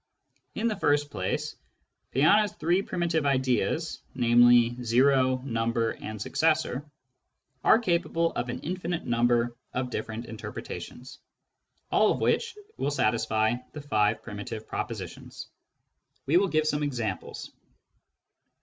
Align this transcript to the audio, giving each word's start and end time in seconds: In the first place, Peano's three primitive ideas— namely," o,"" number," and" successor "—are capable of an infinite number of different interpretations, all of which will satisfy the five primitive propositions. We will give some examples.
In 0.55 0.67
the 0.67 0.75
first 0.75 1.11
place, 1.11 1.55
Peano's 2.11 2.53
three 2.53 2.81
primitive 2.81 3.23
ideas— 3.27 4.01
namely," 4.15 4.75
o,"" 4.99 5.35
number," 5.45 5.91
and" 5.91 6.19
successor 6.19 6.83
"—are 7.63 7.77
capable 7.77 8.31
of 8.33 8.49
an 8.49 8.61
infinite 8.61 9.05
number 9.05 9.55
of 9.75 9.91
different 9.91 10.25
interpretations, 10.25 11.19
all 11.91 12.11
of 12.13 12.19
which 12.19 12.57
will 12.77 12.89
satisfy 12.89 13.57
the 13.73 13.81
five 13.81 14.23
primitive 14.23 14.67
propositions. 14.67 15.47
We 16.25 16.37
will 16.37 16.47
give 16.47 16.65
some 16.65 16.81
examples. 16.81 17.51